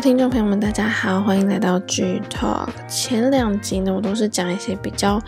[0.00, 2.70] 听众朋友们，大家好，欢迎来到剧 Talk。
[2.88, 5.20] 前两集呢，我都是讲一些比较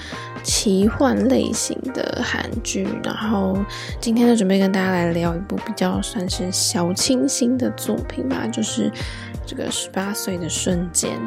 [0.42, 3.58] 奇幻类型的韩剧，然后
[4.00, 8.90] 今天呢，准备跟大家来聊一部比较算是小清新的作品吧，就是
[9.46, 11.20] 这个十八岁的瞬间。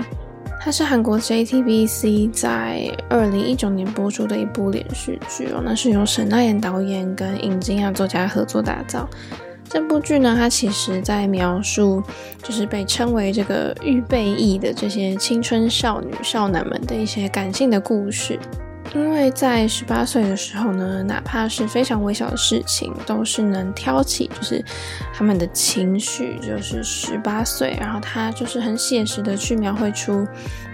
[0.59, 9.07] 它是韩国 JTBC 在二零一九年播出的一部连续剧哦，那是由沈奈妍导演跟尹京雅作家合作打造。
[9.69, 12.01] 这部剧呢，它其实在描述，
[12.41, 18.39] 就是被称为这个预备役的这些青春少女少男们的一些感性的故事。
[18.93, 24.63] 因为在十八岁的时候呢，哪怕是非常微小的事情，都是能挑起，就是
[25.13, 27.75] 他们的情绪，就是十八岁。
[27.77, 30.25] 然后他就是很写实的去描绘出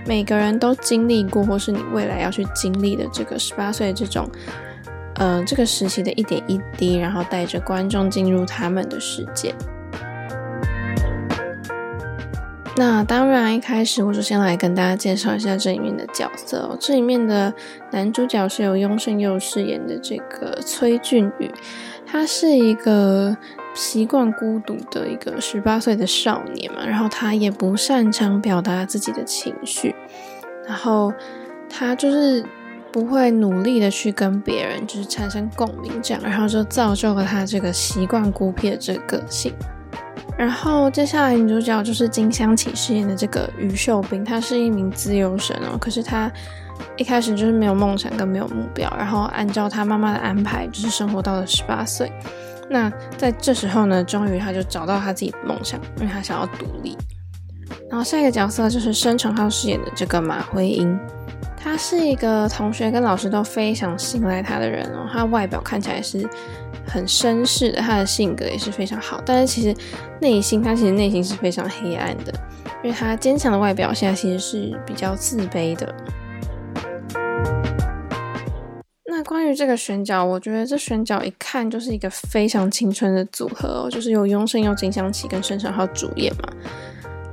[0.06, 4.30] 每个人都经历过，或是你未来要去经历的这个十八岁这种。
[5.22, 9.54] 呃，这个时期的一点一滴，然后带着观众进入他们的世界。
[12.76, 16.76] 那当然，一开始我就先来跟大家介绍一下这里面的角色哦。
[16.80, 17.54] 这里面的
[17.92, 21.52] 男主角是由雍胜佑饰演的这个崔俊宇，
[22.04, 23.38] 他是一个
[23.76, 29.94] 习惯孤独的一个十八岁的少年嘛，然后他也不擅长表达自己的情绪，
[30.68, 31.14] 然后
[31.70, 32.44] 他就是。
[32.92, 39.54] 不会努力的去跟别人就是产生共鸣，这样，然后就造就了他这个习惯孤僻的这个个性。
[40.38, 46.32] 然后接下来女主角就是金湘起饰演的这个于秀彬，他是一名自由身哦，可是他
[46.98, 52.12] 一开始就是没有梦想跟没有目标，然后按照他妈妈的安排，就是生活到了十八岁。
[52.70, 56.98] 那在这时候呢，终于他就找到他自己的梦想，因为他想要独立。
[57.90, 60.98] 然后下一个角色就是申成浩饰演的这个马辉英。
[61.64, 66.28] 他是一个同学跟老师都非常信赖他的人哦，他外表看起来是
[66.88, 69.74] 很绅士的，他的性格也是非常好，但是其实
[70.20, 72.34] 内心他其实内心是非常黑暗的，
[72.84, 75.94] 因为他坚强的外表下其实是比较自卑的。
[79.06, 86.50] 那关于这个选角，我觉得这选角一看就是一个非常青春的组合哦，就是由雍胜佑、金湘起跟申成浩主演嘛。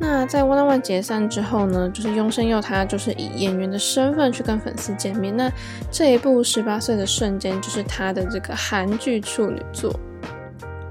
[0.00, 5.36] 那在 One on One 解散之后呢，就是雍胜佑他就是以演员的身份去跟粉丝见面。
[5.36, 5.50] 那
[5.90, 9.92] 这一部十八岁的瞬间就是他的这个韩剧处女作。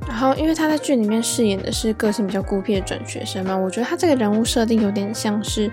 [0.07, 5.69] 然后因为他在剧里面饰演的是个性比较孤僻的转学生嘛，我觉得他这个人物设定有点像是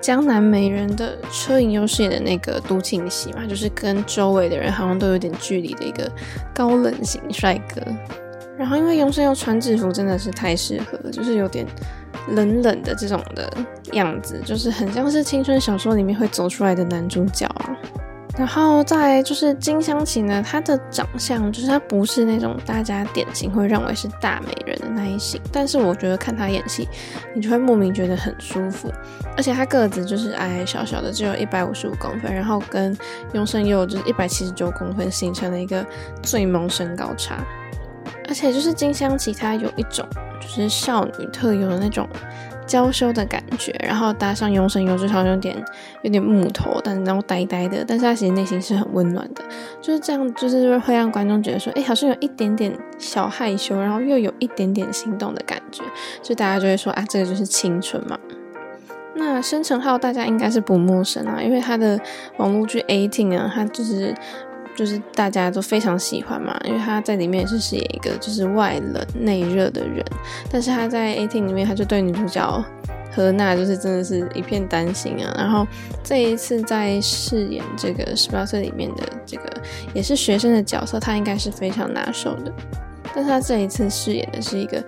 [0.00, 6.10] 江南美人的车银优饰演的那个都庆熙嘛，就是跟周围的人好像都有点距离的一个
[6.54, 7.80] 高冷型帅哥。
[8.56, 11.66] 然后因为雍胜佑穿制服真的是太适合了，就是有点。
[12.28, 13.52] 冷冷的这种的
[13.92, 17.76] 样子，就是很像是青春小说里面会走出来的男主角啊。
[18.38, 26.88] 然后再就是金湘起呢，她的长相就是她不是那种大家典型会认为是大美人的那一型，但是我觉得看她演戏，
[27.34, 28.90] 你就会莫名觉得很舒服。
[29.36, 32.96] 而且她个子就是矮矮小小的，只有一百五十五公分，然后跟
[33.34, 35.84] 雍胜佑就是一百七十九公分，形成了一个
[36.22, 37.44] 最萌身高差。
[38.30, 40.06] 而且就是金香起，她有一种。
[40.40, 42.08] 就是少女特有的那种
[42.66, 45.54] 娇羞的感觉，然后搭上雍胜佑，就好像有点
[46.00, 49.44] 有点木头，但然后呆呆的，但是他其实内心是很温暖的，
[49.82, 55.84] 就是这样，就是会让观众觉得说，哎，好像有一点点小害羞，然后又有一点点心动的感觉，
[56.22, 58.18] 就大家就会说啊，这个就是青春嘛。
[59.14, 62.00] 那申成浩大家应该是不陌生啊，因为他的
[62.38, 64.14] 网络剧《A-Team》啊，他就是。
[64.76, 70.04] 就是大家都非常喜欢嘛，因为他在里面也是饰演一个就是外冷内热的人，
[70.50, 72.64] 但是他在 A-Team 里面，他就对女主角
[73.12, 75.34] 何娜就是真的是一片丹心啊。
[75.36, 75.66] 然后
[76.02, 79.44] 这一次在饰演这个十八岁里面的这个
[79.92, 82.52] 也是学生的角色，他应该是非常拿手的。
[83.12, 84.80] 但他这一次饰演的是一个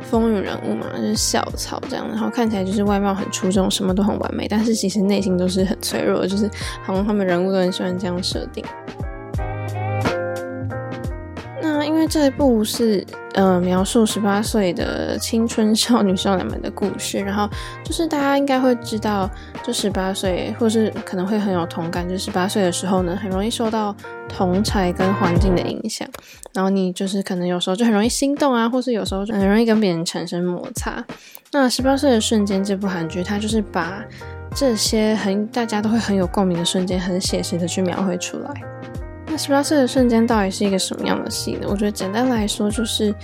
[0.00, 6.50] 风云人物嘛，就是校草这样，然后看起来就是外貌很出众，什么都很完美，但是其实内心都是很脆弱，就是
[6.82, 8.64] 好像他们人物都很喜欢这样设定。
[12.08, 17.48] 这一部是呃描述十八岁的青春少女少男们的故事，然后
[17.84, 19.30] 就是大家应该会知道，
[19.62, 23.94] 就十八岁，或是可能会很有同感，就十八岁的时候呢，很容易受到
[24.28, 26.08] 同侪跟环境的影响，
[26.54, 31.04] 然后你就是可能有时候就很容易心动啊，或是有时候就很容易跟别人产生摩擦。
[31.52, 34.02] 那十八岁的瞬间这部韩剧，它就是把
[34.54, 38.50] 这些很大家都会很有共鸣的瞬间，很写实的去描绘出来。
[39.38, 41.68] 十八岁的瞬间到底是一个什么样的戏呢？
[41.70, 43.14] 我觉得简单来说，就是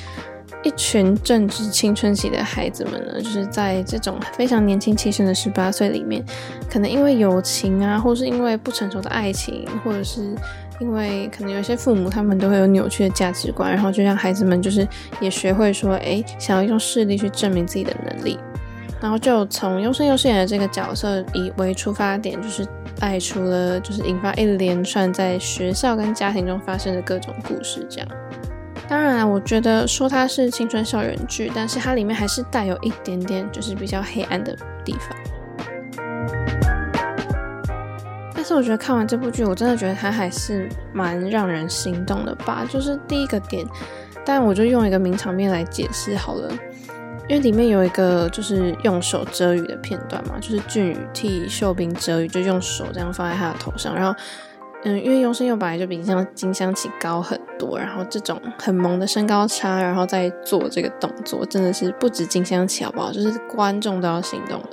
[0.62, 6.25] 一群正值青春期的孩子们呢，就是在这种非常年轻气盛的十八岁里面，
[6.70, 10.34] 可能因为友情啊，或是因为不成熟的爱情，或者是
[10.78, 14.87] 因为可能有些父母他们都会有扭曲的价值观，然后就让孩子们就是
[15.20, 18.38] 也学会说，哎，想要用势力去证明自己的能力。
[19.05, 22.67] 然后就从优生优饰演的这个角色以为出发点，就是
[22.99, 27.87] 带出了就是引发一连串在学校跟家庭中发生的各种故事。
[27.91, 28.09] 这样，
[28.89, 35.11] 当然，我觉得说它是青春校园剧，但是它里面还是带有一点点就是比较黑暗的地方。
[38.35, 42.67] 但是我觉得看完这部剧，我真的觉得它还是蛮让人心动的吧。
[42.71, 43.67] 就是第一个点，
[44.25, 46.50] 但我就用一个名场面来解释好了。
[47.26, 53.94] 因为里面有一个就是用手遮雨的片段嘛，就是俊宇替秀彬遮雨，就用手这样放在他的头上。
[53.94, 54.15] 然后，
[54.85, 63.11] 嗯，因为雍胜佑本来就比像金湘琪高很多，然后这种很萌的身高差，然后再做这个动作，真的是不止金湘琪好不好？
[63.11, 64.67] 就是观众都要心动了。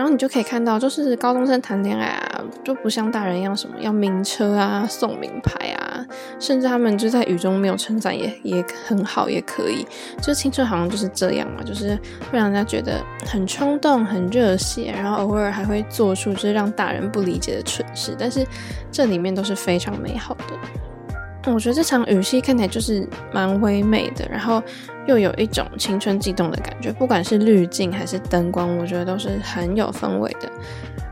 [0.00, 6.02] 然后你就可以看到，就是高中生谈恋爱啊，就不像大人一样什么要名车啊、送名牌啊，
[6.38, 9.86] 甚至他们就在雨中没有撑伞也也很好，也可以。
[10.22, 11.90] 就青春好像就是这样嘛，就是
[12.32, 18.42] 会让人家觉得很冲动、很热血，然后偶尔还会做出就是让大人不理解的蠢事，但是
[18.90, 20.89] 这里面都是非常美好的。
[21.46, 24.62] 我觉得这场雨戏看起来就是蛮唯美的，然后
[25.06, 30.50] 又有一种青春悸动的感觉，不管是滤镜还是灯光，我觉得都是很有氛围的。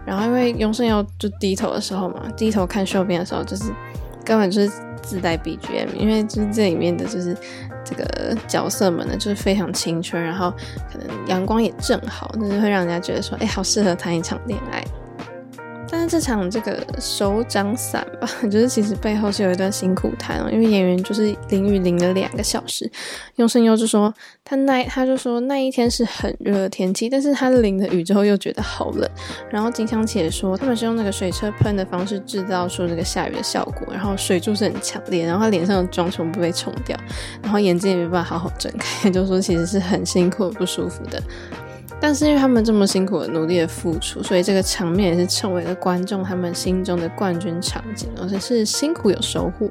[0.04, 3.64] 然后因为雍胜佑就低头的时候嘛，低头看秀边的时候，就是
[4.24, 4.70] 根本就是
[5.02, 7.36] 自带 BGM，因为就是这里面的就是
[7.84, 10.52] 这个角色们呢，就是非常青春，然后
[10.92, 14.84] 可能阳光也正好，就是会让人家觉得说，哎，好适合谈一场恋爱。
[16.08, 22.90] 这场这个手掌伞吧， 就是其实背后是有一段辛苦谈哦，因为演员就是淋雨淋了两个小时。
[23.36, 24.12] 用声优就说
[24.44, 29.08] 他那他就说那一天是很热的天气，但是他淋了雨之后又觉得好冷。
[29.50, 36.98] 然后金湘起也说他们是用那个水车喷的方式制造出那个下雨的效果，然后水柱是很强烈，然后他脸上的妆全部被冲掉，
[37.42, 41.22] 然后眼睛也没办法好好睁开，就说其实是很辛苦、不舒服的。
[42.00, 49.68] 但是因为他们这么辛苦的努力的付出，所以这个场面也是成为了观众他们心中的冠军场景，而且是辛苦有收获。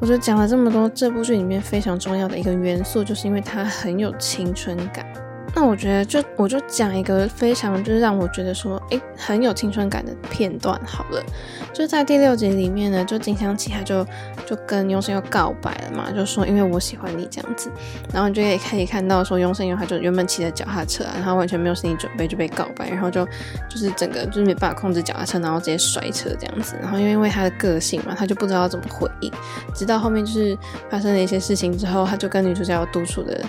[0.00, 5.04] 我觉得讲了这么多，这部剧里面非常重要的一个元素，就是因为它很有青春感。
[5.60, 11.20] 那我觉得就我就讲一个非常就是让我觉得说诶很有青春感的片段好了，
[11.74, 14.06] 就在第六集里面呢，就金香起他就
[14.46, 17.72] 就跟雍胜又告白了嘛，就说因为我喜欢你这样子，
[18.12, 23.26] 然后你就可以可以看到说雍胜佑他就原本骑着脚踏车啊，然后完全没有心理准备就被告白，然后就
[23.68, 29.32] 就是整个就是没办法控制脚踏车，然后直接摔车这样子，然后因为他的个性嘛，他就不知道怎么回应，
[29.74, 30.56] 直到后面就是
[30.88, 33.44] 发生了一些事情之后，他就跟女主角独处的。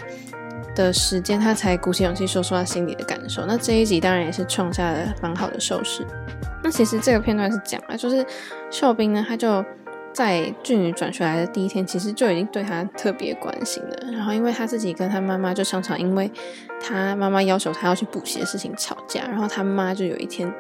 [0.83, 3.45] 的时间，他才鼓起勇气说出他心里的感受。
[3.45, 6.05] 那这一集当然也是创下了蛮好的收视。
[6.63, 8.25] 那其实这个片段是讲啊，就是
[8.71, 9.63] 秀彬呢，他就
[10.13, 14.11] 在俊宇转学来的第一天，其实就已经对他特别关心了。
[14.11, 16.31] 然后因为他自己跟他妈妈就常常因为
[16.81, 20.51] 他妈妈要求他要去补习的事情吵架，然后他妈就有一天。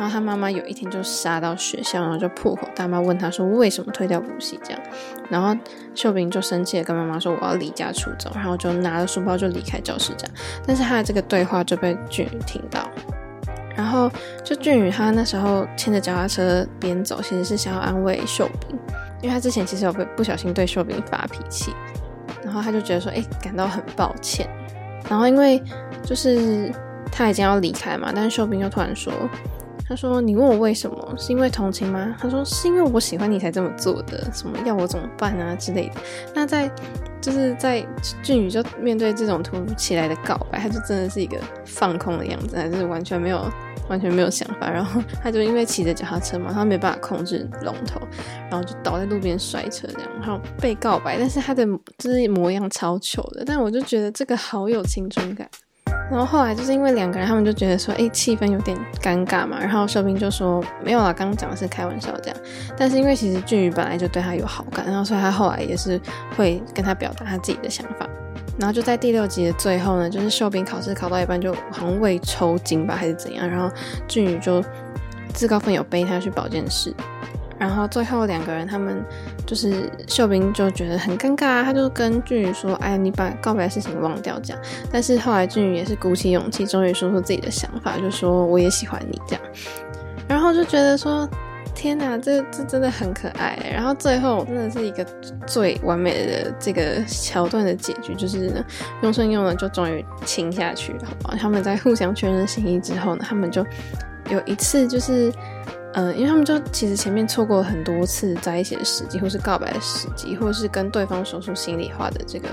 [0.00, 4.80] 然后他妈妈有一天就杀到学校，然后就破口大骂，问他说为什么退掉补习这样。
[5.28, 5.54] 然后
[5.94, 10.34] 秀彬就生气的跟妈妈说我要离家出走，然后就拿了书包就离开教室这样。
[10.66, 12.90] 但是他的这个对话就被俊宇听到，
[13.76, 14.10] 然后
[14.42, 18.78] 就俊宇他那时候牵着脚踏车边走，其实是想要安慰秀彬，
[19.20, 21.74] 因为他之前其实有被不小心对秀彬发脾气，
[22.42, 24.48] 然后他就觉得说哎感到很抱歉。
[25.10, 25.62] 然后因为
[26.02, 26.72] 就是
[27.12, 29.12] 他已经要离开嘛，但是秀彬又突然说。
[29.90, 31.14] 他说：“你问我为什么？
[31.18, 34.24] 是因为同情吗？”他说：“是因为我喜欢你才这么做的。
[34.32, 36.00] 什么要我怎么办啊之类的。”
[36.32, 36.70] 那在
[37.20, 37.84] 就是在
[38.22, 43.44] 俊宇就面对这种突如其来的告白，他就真的是一个放空的样子，还是完全没有
[43.88, 44.70] 完全没有想法。
[44.70, 48.00] 然后他就因为骑着脚踏车嘛，他没办法控制龙头，
[48.48, 51.18] 然后就倒在路边摔车这样，然后被告白。
[51.18, 51.66] 但是他的
[51.98, 55.50] 就是模样超糗的，但我就觉得这个好有青春感。
[56.10, 59.58] 然后后来就是因为两个人，他们就觉得说，哎，气氛有点尴尬嘛。
[59.60, 62.36] 然后秀彬就说，没有啦，刚刚讲的是开玩笑这样。
[62.76, 66.00] 但是因为其实俊宇本来就对他有好感，然后所以他后来也是
[66.36, 68.08] 会跟他表达他自己的想法。
[68.58, 73.72] 然后就在第六集的最后呢，就是秀彬考试考到一半就好像胃抽筋吧，还是怎样，然后
[74.08, 74.62] 俊宇就
[75.32, 76.92] 自告奋勇背他去保健室。
[77.60, 79.04] 然后最后两个人，他们
[79.46, 84.62] 就是秀彬就觉得很尴尬，他就跟俊宇说：“哎呀，你把告白的事情忘掉。”这样。
[84.90, 89.42] 但是后来俊宇也是鼓起勇气，终于说出自己的想法，就说：“我也喜欢你。”这样。
[90.26, 91.28] 然后就觉得说
[91.76, 95.04] ：“天哪，这这真的很可爱。”然后最后真的是一个
[95.46, 98.64] 最完美的这个桥段的结局，就是呢，
[99.02, 101.34] 雍胜佑呢就终于亲下去了，好不好？
[101.36, 103.62] 他们在互相确认心意之后呢，他们就
[104.30, 105.30] 有一次就是。
[105.94, 112.48] 嗯，因为他们就其实前面错过了很多次在一起的时机，或是告白的时机，或是跟对方说出心里话的这个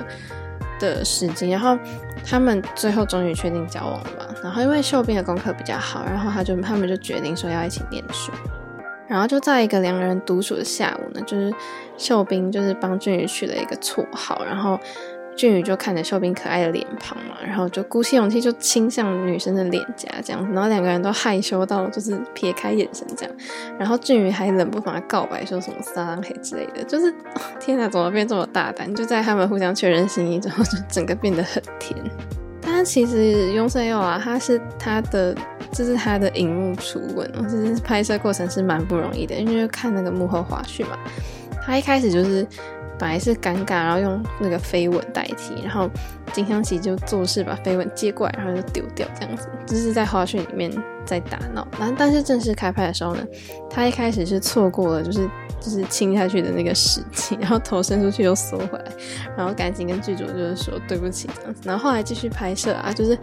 [0.80, 1.78] 的时机，然后
[2.26, 4.28] 他们最后终于确定交往了吧。
[4.42, 8.32] 然后因为秀彬的功课比较好，然后他就他们就决定说要一起念书。
[9.08, 11.54] 然后就在一个两个人独处的下午呢，就是
[11.96, 14.80] 秀彬就是帮俊宇取了一个绰号，然后。
[15.38, 23.34] 俊宇就看着秀彬可爱的脸庞嘛，然后就鼓起勇气就亲向女生的脸颊这样子，然后两个人都害羞到就是撇开眼神这样，
[23.78, 27.14] 然后俊宇还冷不防的告白说什么撒浪嘿之类的，就是
[27.60, 28.94] 天哪，怎么变这么大胆？
[28.96, 31.96] 就在他们互相确认心意之后，就整个变得很甜。
[32.60, 35.36] 但其实雍正佑啊，他是他的，
[35.72, 40.98] 这是他的荧幕初吻，就是拍摄过程是蛮不容易的，因为看那个幕后花絮嘛，
[41.64, 42.46] 他一开始就是。
[43.00, 45.90] 本来是尴尬，然后用那个飞吻代替，然后
[46.34, 50.72] 金香琪就做事把飞吻接过来，然后就丢掉，这样子，就是在花絮里面
[51.06, 51.68] 在打闹。
[51.80, 53.24] 然后但是正式开拍的时候呢，
[53.70, 58.86] 他一开始是错过了，就是就是亲下去的那个时机，然后头伸出去又缩回来，
[59.38, 61.62] 然后赶紧跟剧组就是说对不起这样子。
[61.66, 63.18] 然后后来继续拍摄啊，就是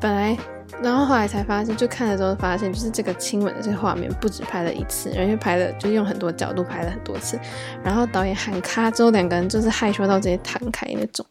[0.00, 0.36] 本来。
[0.82, 7.38] 然后后来才发现，就看了之后发现，就是这个亲吻的这个画面不止拍了一次，而且拍了就用很多角度拍了很多次。
[7.84, 11.26] 然后导演喊卡之后，两个人就是害羞到直接弹开那种。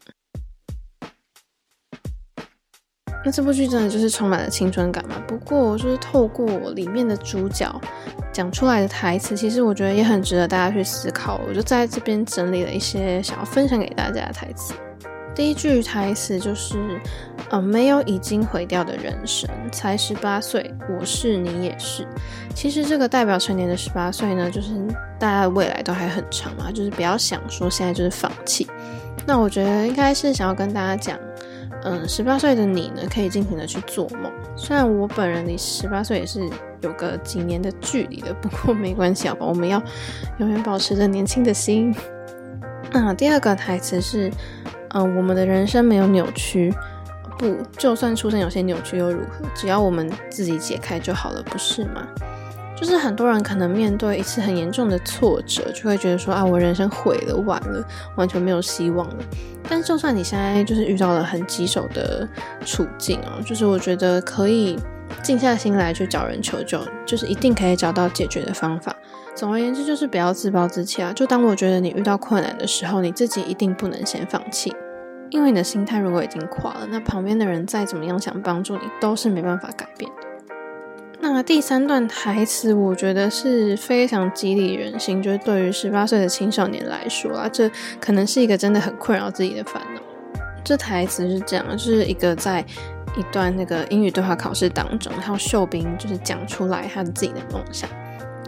[3.22, 5.22] 那这部剧真的就是充满了青春感嘛？
[5.26, 7.70] 不过就是透过里面的主角
[8.32, 11.38] 讲出来的台词，其实我觉得也很值得大家去思考。
[11.46, 14.72] 我就在这边整理了一些想要分享给大家的台词。
[15.34, 16.98] 第一句台词就是，
[17.50, 22.06] 呃，没有已经毁掉的人生，才十八岁，我是你也是。
[22.54, 24.70] 其实这个代表成年的十八岁呢，就是
[25.18, 28.68] 大家的未来都还很长嘛，就是不要想说现在就是放弃。
[29.26, 31.18] 那我觉得应该是想要跟大家讲，
[31.82, 34.30] 嗯，十八岁的你呢，可以尽情的去做梦。
[34.56, 36.48] 虽然我本人离十八岁也是
[36.82, 39.82] 有个几年的距离的，不过没关系，好吧，我们要
[40.38, 41.92] 永远保持着年轻的心。
[42.92, 44.30] 那，第二个台词是。
[44.92, 46.74] 嗯、我们的人生没有扭曲，
[47.40, 49.46] 不，就算出生有些扭曲又如何？
[49.54, 52.06] 只要我们自己解开就好了，不是吗？
[52.76, 57.82] 就是很多人可能面对一次很严重的挫折，就会觉得说啊，我人生毁了，完了，
[58.16, 59.16] 完全没有希望了。
[59.66, 62.28] 但就算你现在就是遇到了很棘手的
[62.66, 64.78] 处境啊，就是我觉得可以
[65.22, 68.94] 静下心来去找人求救，就是一定可以找到解决的方法。
[69.34, 71.10] 总而言之，就是不要自暴自弃啊！
[71.14, 74.74] 就当我觉得你遇到困难的时候，你自己一定不能先放弃，
[75.30, 80.16] 因为你的心态如果已经垮了，那旁边的人再怎么样想帮助你，都是没办法改变的。
[81.22, 87.70] 那第三段台词，我觉得是非常激励人心，就是对于十八岁的青少年来说啊，这
[88.00, 90.00] 可能是一个真的很困扰自己的烦恼。
[90.64, 92.64] 这台词是这样，就是一个在
[93.16, 97.88] 一段那个英语对话考试当中，然后秀彬就是讲出来他自己的梦想。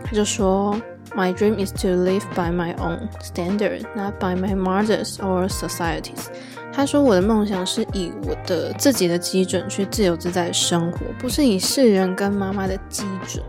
[0.05, 0.75] 他就说
[1.16, 6.26] ：“My dream is to live by my own standard, not by my mother's or society's。”
[6.73, 13.45] 他说：“我的梦想是以我的自己的基准去自由自在的生活，不是以世人跟妈妈的基准。”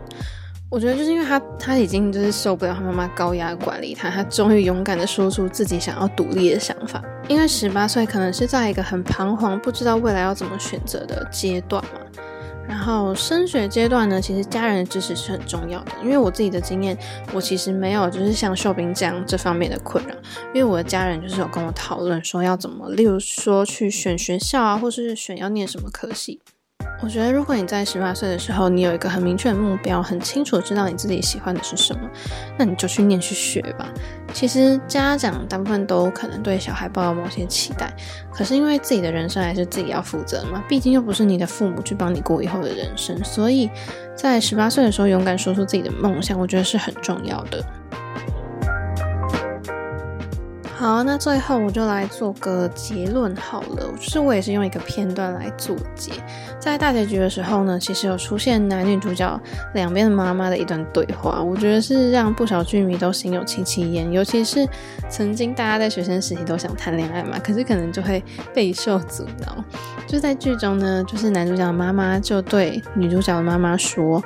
[0.70, 7.00] 我觉得就是因为他他已经就是受不了他妈妈高压管理他，他终于勇敢的说出自己想要独立的想法。
[7.28, 12.00] 因为十八岁可能是在一个很彷徨，不知道未来要怎么选择的阶段嘛。
[12.66, 15.92] 然后升学阶段呢，其实家人的支持是很重要的。
[16.02, 16.96] 因为我自己的经验，
[17.32, 20.14] 我其实没有就是像秀彬这样这方面的困扰。
[20.52, 26.40] 因为我的家人就是有跟我讨论说要怎么，例如说去选学校啊，或是选要念什么科系。
[27.04, 32.00] 我觉得，如果你在十八岁的时候，你有一个很明确的目标，很清楚知道你自己喜欢的是什么，
[32.56, 33.86] 那你就去念去学吧。
[34.32, 37.94] 其实家长大部分都可能对小孩抱有某些期待，
[38.32, 43.68] 可是因为自己的人生还是自己要负责嘛，毕竟又不是你的父母去帮你过以后的人生，所以
[44.16, 47.62] 在十八岁的时候勇敢说出自己的梦想，我觉得是很重要的。
[50.84, 53.90] 好，那最后我就来做个结论好了。
[53.98, 56.12] 就是我也是用一个片段来做结。
[56.60, 59.40] 在大结局的时候呢，其实有出现男女主角
[59.72, 64.12] 两边的妈妈的一段对话，我觉得是让不少剧迷都心有戚戚焉。
[64.12, 64.68] 尤其是
[65.08, 68.22] 曾经大家在学生时期都想谈恋爱嘛，可是可能就会
[68.52, 69.64] 备受阻挠。
[70.06, 74.22] 就在剧中呢，就是男主角的妈妈就对女主角的妈妈说。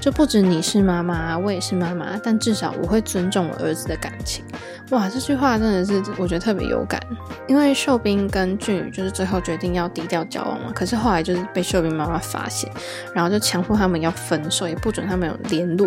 [0.00, 4.44] 就不止你是妈妈，我也是妈妈，但至少我会尊重我儿子的感情。
[4.90, 6.98] 哇，这句话真的是我觉得特别有感，
[7.46, 12.70] 因为秀彬跟俊宇就是最后决定要低调交往嘛，可是后来就是被秀彬妈妈发现，
[13.14, 15.86] 然后就强迫他们要分手，也不准他们有联络，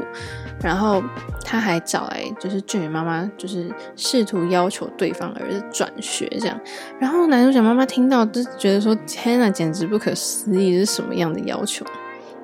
[0.62, 1.02] 然后
[1.44, 6.60] 他还找来就是俊宇妈妈，就是试图要求对方儿子转学这样，
[7.00, 11.84] 然后男主角妈妈听到就觉得说天呐，简直不可思议，这是什么样的要求？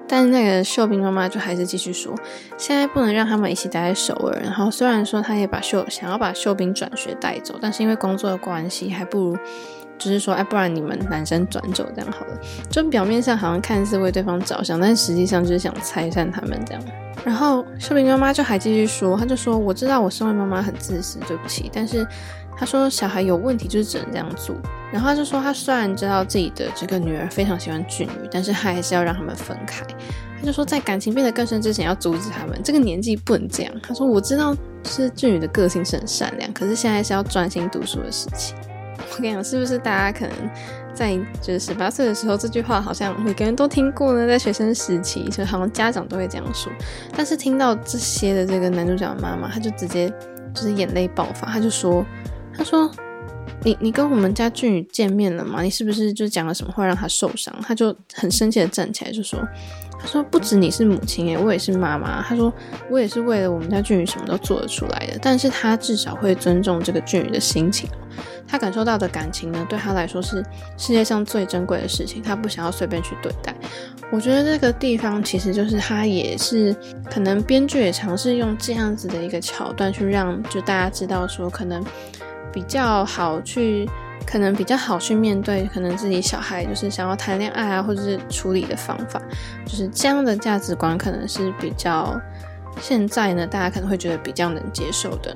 [0.08, 2.16] 但那个秀彬妈妈就还是继续说，
[2.58, 4.40] 现在不能让他们一起待在首尔。
[4.42, 9.38] 然后虽然说他也把秀想要把秀彬转学带走，但是因为工作的关系，还不如
[9.98, 12.40] 就是说，哎，不然你们男生转走这样好了。
[12.70, 16.84] 就表面上好像看似为对方着想，但实际上就是想拆散他们这样。
[17.26, 21.70] 然后秀萍妈妈就还继续说，她就说：“我知道我身为妈妈很自私，对不起。
[21.74, 22.08] 但是
[22.58, 24.56] 他说小孩有问题就是只能这样做。
[24.92, 29.86] 然后他就说，他虽然知道自己的这个女儿非常喜欢俊宇，但是他还是要让他们分开。
[30.40, 32.60] 他就说，在感情变得更深之前，要阻止他们。
[32.64, 33.74] 这个年纪不能这样。
[33.84, 38.56] 他说我知道，是俊宇的个性是很善良，可是现在是要专心读书的事情。”
[39.12, 40.36] 我跟你讲，是不是大家可能
[40.94, 44.28] 在就是十八岁的时候，这句话好像每个人都听过呢？
[44.28, 46.72] 在学生时期，就好像家长都会这样说。
[47.16, 50.12] 但是听到这些的这个男主角的妈妈，他就直接
[50.54, 52.06] 就是眼泪爆发，他就说
[52.58, 52.90] ：“他说
[53.64, 55.62] 你你跟我们家俊宇见面了吗？
[55.62, 59.40] 你是不是就讲了什么话让他受伤？”他就很生气的站起来就说。
[60.00, 62.54] 他说：“不止你是母亲诶，我也是妈妈。”他说
[62.88, 65.18] ：“我也是为了我们家俊宇什么都做得出来的。
[65.20, 67.90] 但是他至少会尊重这个俊宇的心情，
[68.48, 70.46] 他感受到的感情呢，对他来说是
[70.78, 72.22] 世界上最珍贵的事情。
[72.22, 73.56] 他不想要随便去对待。
[74.12, 76.76] 我觉得这个地方其实就是他也是
[77.10, 81.84] 可能编剧也尝试用这样子的一个桥段去让就大家知道说，可能
[82.58, 83.88] 比较好去。”
[84.26, 89.22] 可能比较好去面对，可能自己小孩就是想要谈恋爱啊，或者是处理的方法，
[89.66, 92.20] 就是这样的价值观可能是比较
[92.82, 95.34] 现在呢，大家可能会觉得比较能接受的。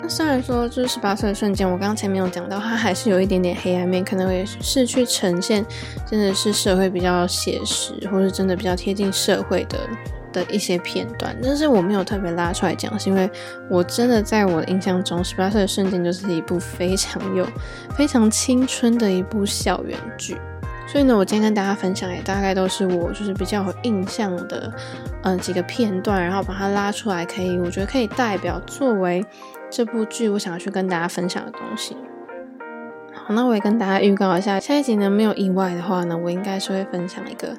[0.00, 5.66] 那虽然说就是十八岁的瞬间，我刚刚前面有讲到，它还是有一点点黑暗面，可能会是去呈现
[6.06, 9.76] 真的是社会比较写实，或是真的比较贴近社会的。
[10.32, 13.30] 的一些片段，但是我没有特别拉出来讲，是因为
[13.68, 17.46] 我真的在我的印象中，十八岁的瞬间就是一部非常有、
[17.96, 20.36] 非常青春的一部校园剧。
[20.86, 24.72] 所以呢，我今天跟大家分享也大概都是我就是比较有印象的，
[25.22, 29.24] 嗯、呃，几个片段，然后把它拉出来，可以我觉得可以代表作为
[29.70, 31.96] 这部剧我想要去跟大家分享的东西。
[33.14, 37.56] 好，那我也跟大家预告一下，下一集呢，没有意外的话呢，我应该是会分享一个。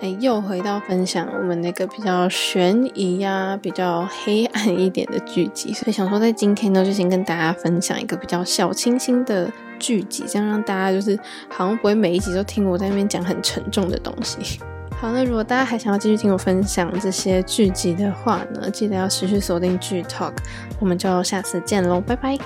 [0.00, 14.60] 哎，又回到分享我们那个比较悬疑呀、比较黑暗一点的剧集，所以想说在今天呢，就先跟大家分享一个比较小清新的剧集，这样让大家就是好像不会每一集都听我在那边讲很沉重的东西。
[15.00, 20.32] 好，那如果大家还想要继续听我分享这些剧集的话呢，记得要持续锁定剧 Talk，
[20.78, 22.36] 我们就下次见喽，拜拜。